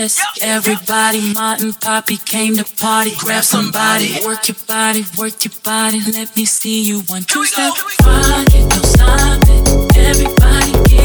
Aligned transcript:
chest. 0.00 0.20
Everybody, 0.42 1.32
Martin 1.34 1.72
Poppy 1.72 2.16
came 2.16 2.56
to 2.56 2.64
party. 2.76 3.12
Grab 3.18 3.44
somebody, 3.44 4.16
work 4.24 4.48
your 4.48 4.56
body, 4.66 5.04
work 5.18 5.44
your 5.44 5.52
body. 5.64 6.00
Let 6.12 6.34
me 6.36 6.44
see 6.44 6.82
you 6.82 7.00
one, 7.02 7.22
two, 7.22 7.44
step. 7.44 7.74
Don't 7.74 8.86
stop 8.86 9.42
it. 9.48 9.96
Everybody, 9.96 10.72
get 10.88 10.99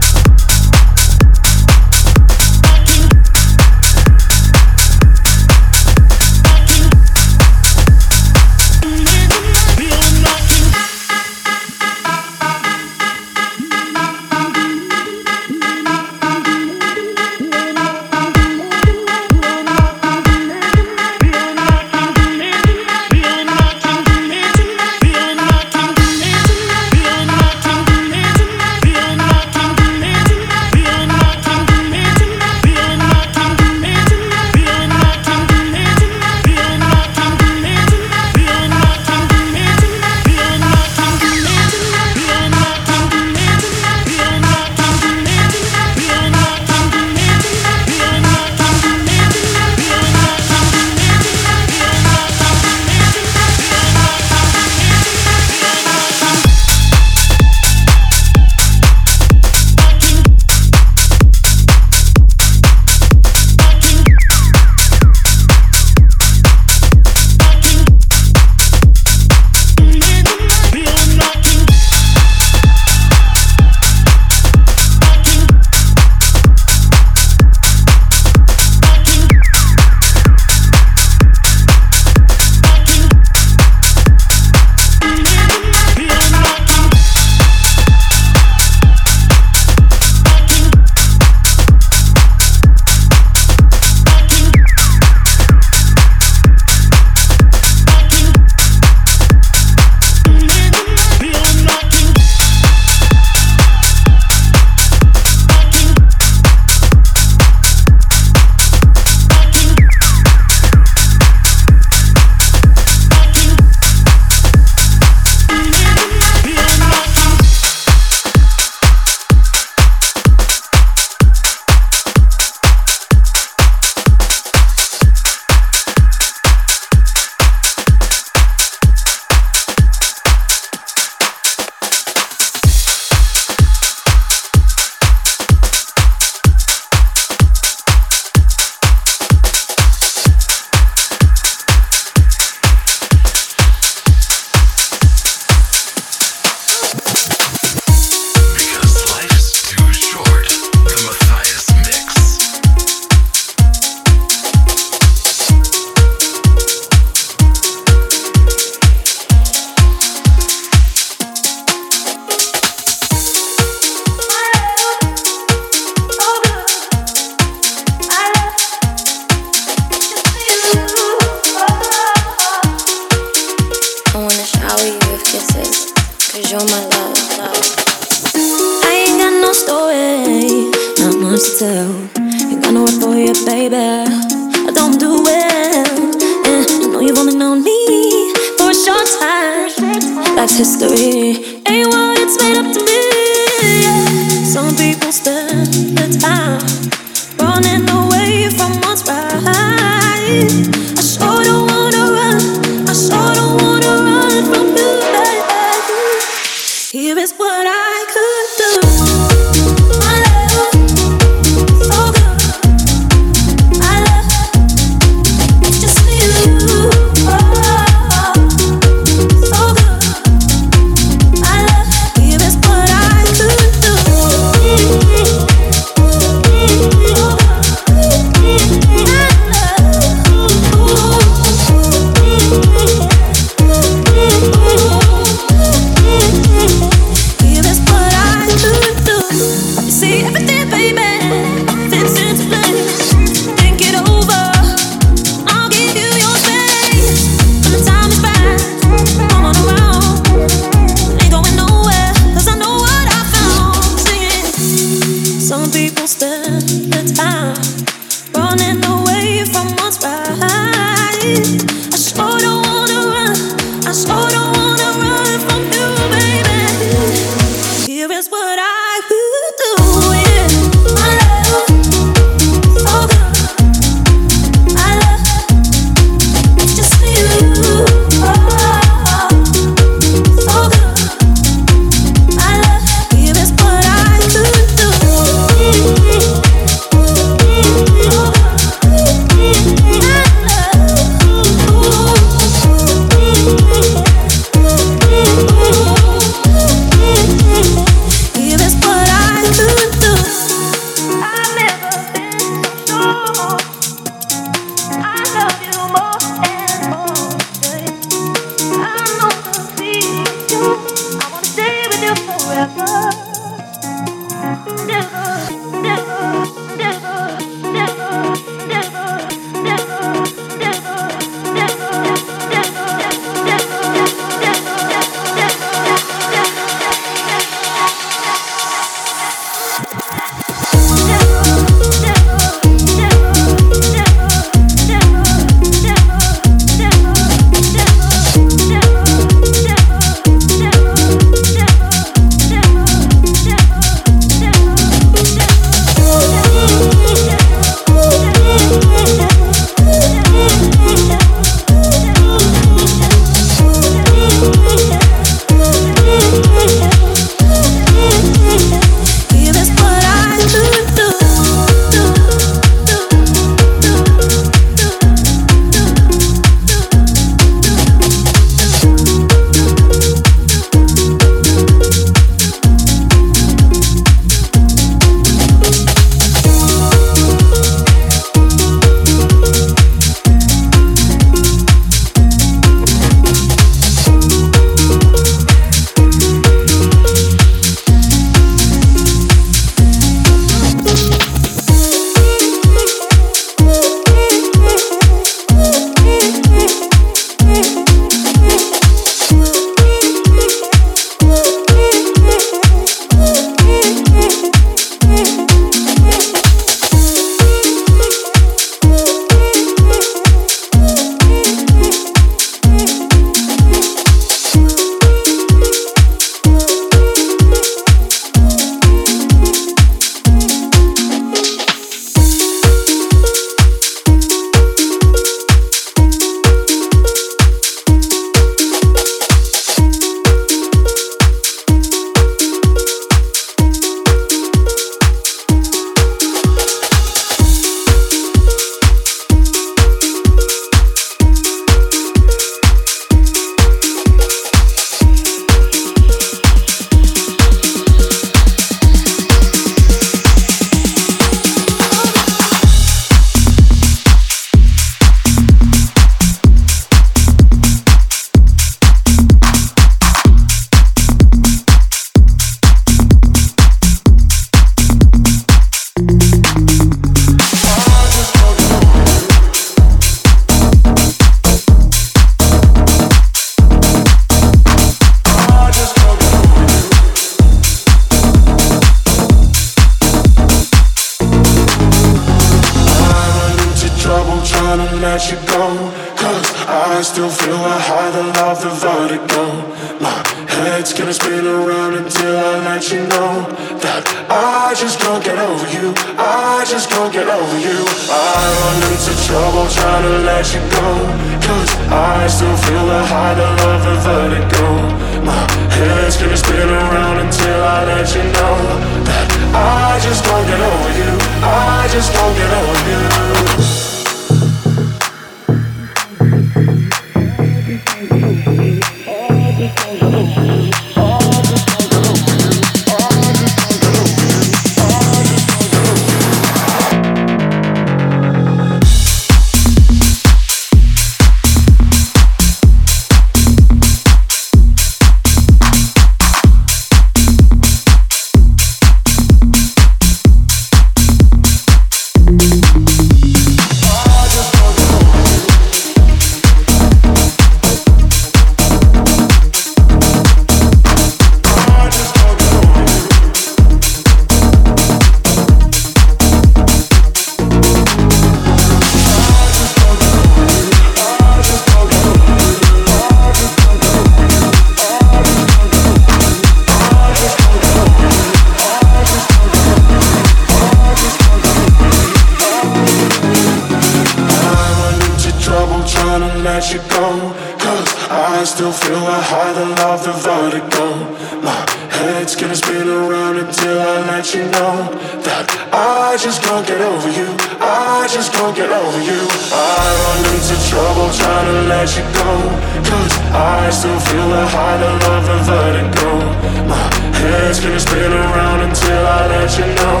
can 597.72 597.80
spin 597.80 598.12
around 598.12 598.60
until 598.60 599.06
I 599.06 599.26
let 599.28 599.56
you 599.56 599.64
know 599.64 600.00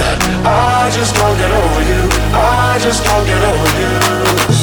that 0.00 0.16
I 0.46 0.90
just 0.96 1.12
won't 1.20 1.36
get 1.36 1.52
over 1.52 1.82
you. 1.84 2.02
I 2.32 2.78
just 2.80 3.06
won't 3.06 3.26
get 3.26 3.42
over 3.44 4.54
you. 4.56 4.59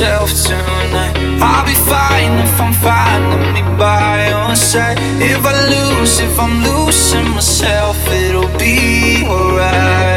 Myself 0.00 0.30
tonight, 0.44 1.14
I'll 1.42 1.66
be 1.66 1.74
fine 1.74 2.38
if 2.38 2.58
I'm 2.58 2.72
finding 2.72 3.52
me 3.52 3.60
by 3.76 4.30
your 4.30 4.56
side. 4.56 4.98
If 5.20 5.44
I 5.44 5.52
lose, 5.68 6.20
if 6.20 6.38
I'm 6.38 6.64
losing 6.64 7.28
myself, 7.34 7.98
it'll 8.08 8.48
be 8.58 9.24
alright. 9.26 10.09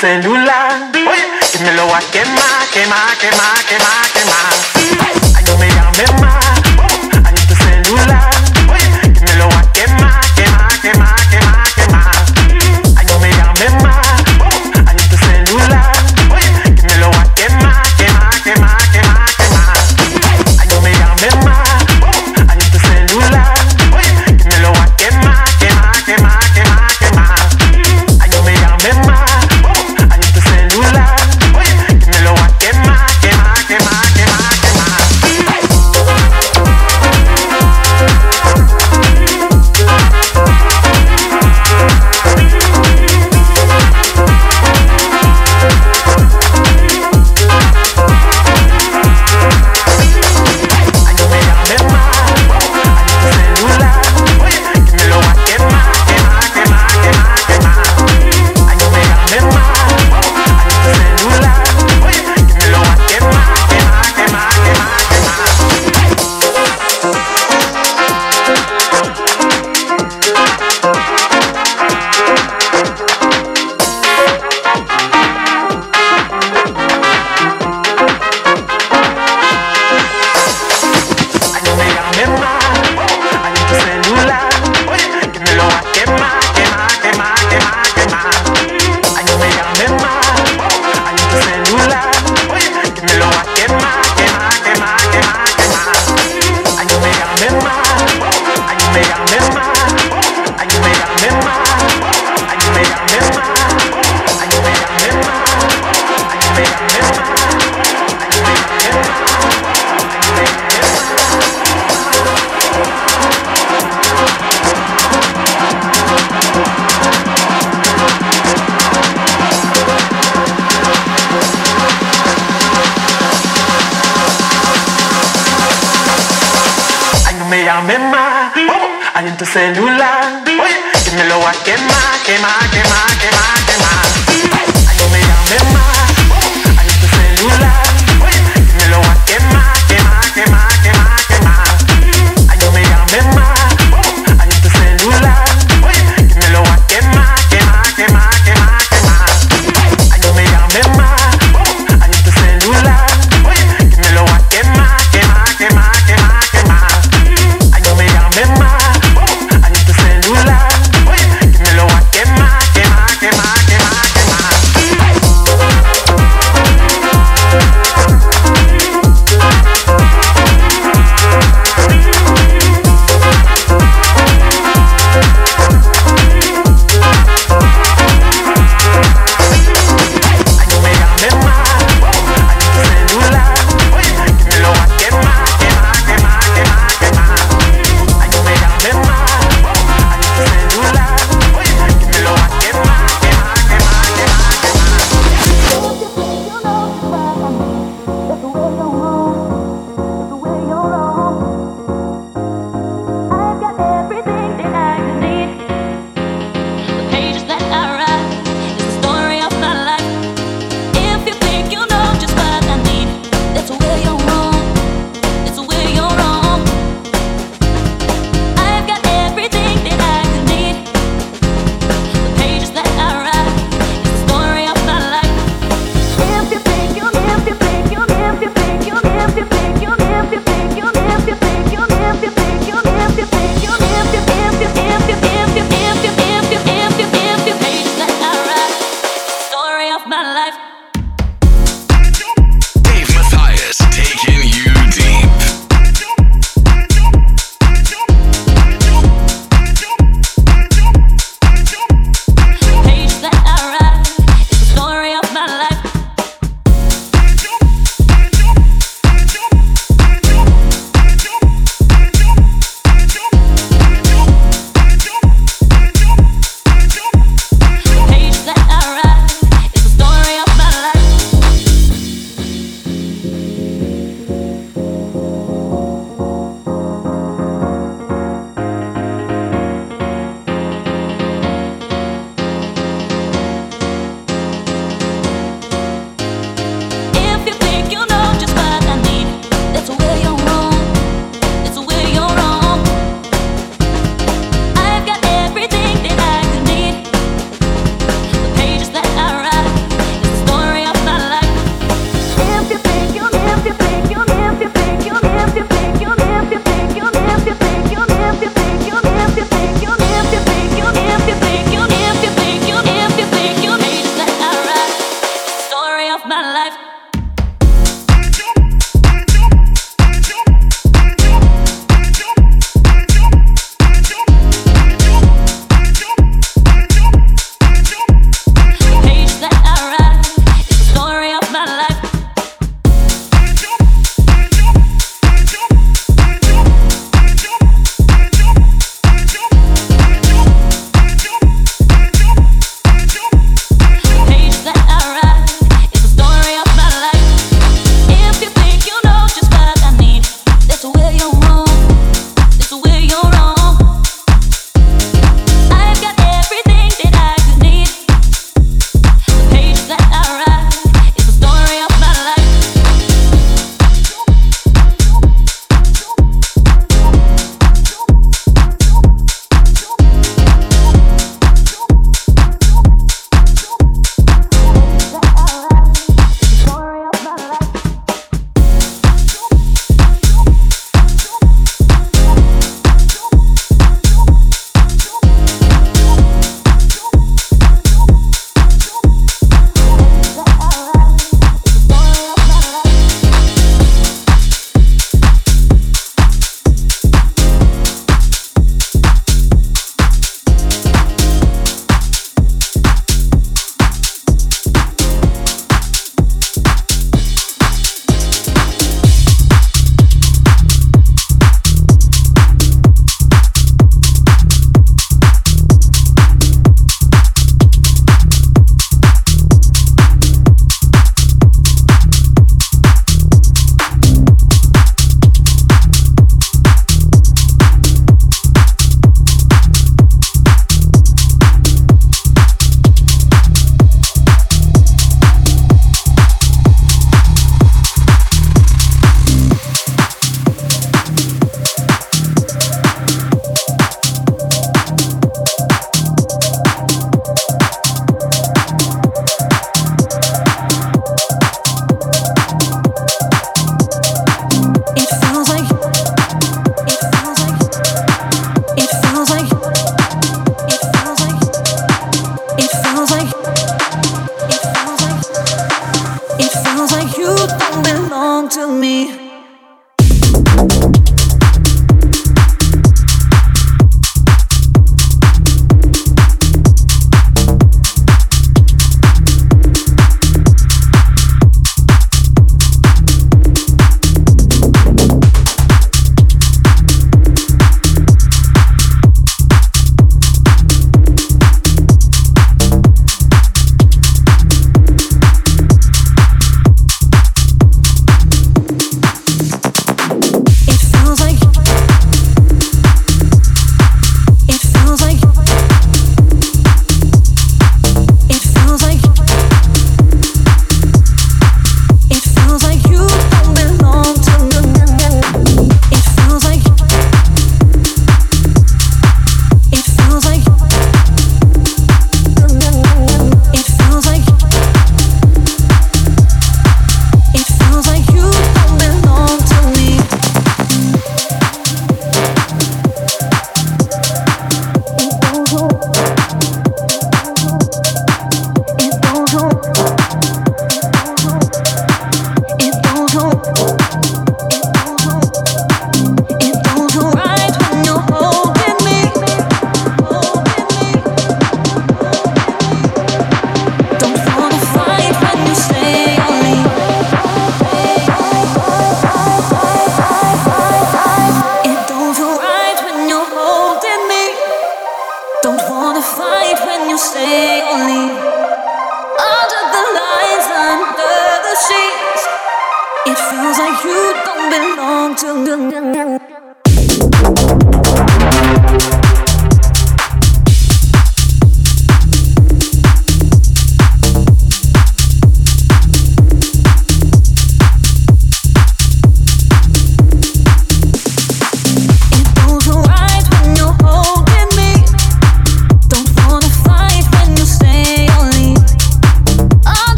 Salut 0.00 0.39